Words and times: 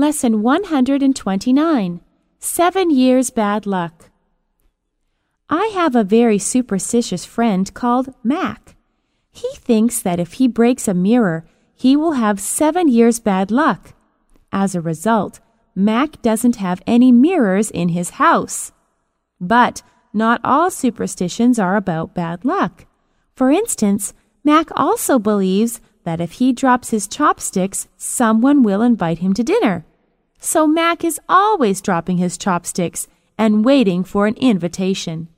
Lesson 0.00 0.40
129 0.40 2.00
Seven 2.38 2.90
Years 2.90 3.28
Bad 3.28 3.66
Luck. 3.66 4.08
I 5.50 5.66
have 5.74 5.94
a 5.94 6.02
very 6.02 6.38
superstitious 6.38 7.26
friend 7.26 7.74
called 7.74 8.14
Mack. 8.24 8.76
He 9.30 9.50
thinks 9.56 10.00
that 10.00 10.18
if 10.18 10.32
he 10.32 10.48
breaks 10.48 10.88
a 10.88 10.94
mirror, 10.94 11.44
he 11.74 11.96
will 11.96 12.12
have 12.12 12.40
seven 12.40 12.88
years 12.88 13.20
bad 13.20 13.50
luck. 13.50 13.92
As 14.50 14.74
a 14.74 14.80
result, 14.80 15.38
Mack 15.74 16.22
doesn't 16.22 16.56
have 16.56 16.80
any 16.86 17.12
mirrors 17.12 17.70
in 17.70 17.90
his 17.90 18.16
house. 18.24 18.72
But 19.38 19.82
not 20.14 20.40
all 20.42 20.70
superstitions 20.70 21.58
are 21.58 21.76
about 21.76 22.14
bad 22.14 22.46
luck. 22.46 22.86
For 23.36 23.50
instance, 23.50 24.14
Mack 24.44 24.68
also 24.74 25.18
believes 25.18 25.82
that 26.04 26.22
if 26.22 26.32
he 26.40 26.54
drops 26.54 26.88
his 26.88 27.06
chopsticks, 27.06 27.86
someone 27.98 28.62
will 28.62 28.80
invite 28.80 29.18
him 29.18 29.34
to 29.34 29.44
dinner. 29.44 29.84
So 30.42 30.66
Mack 30.66 31.04
is 31.04 31.20
always 31.28 31.82
dropping 31.82 32.16
his 32.16 32.38
chopsticks 32.38 33.06
and 33.36 33.62
waiting 33.62 34.04
for 34.04 34.26
an 34.26 34.36
invitation. 34.36 35.28